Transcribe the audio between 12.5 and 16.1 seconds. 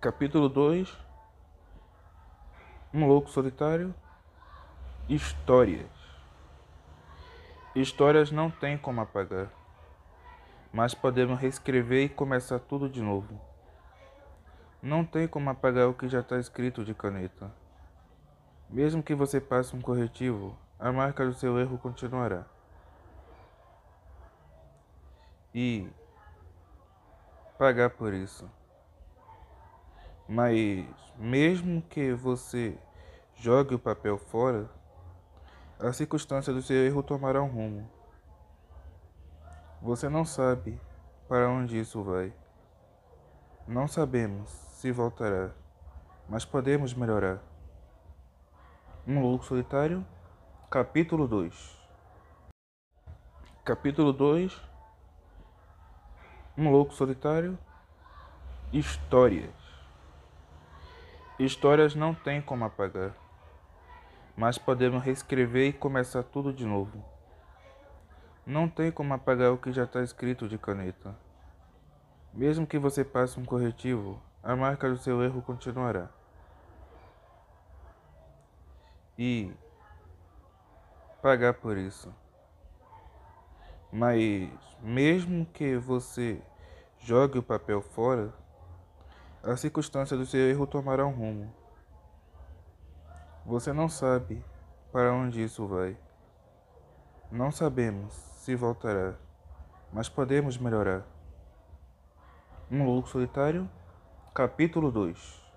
tudo de novo. Não tem como apagar o que